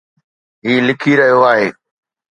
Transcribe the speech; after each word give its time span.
هي 0.65 0.73
لکي 0.87 1.11
رهيو 1.19 1.39
آهي 1.51 1.67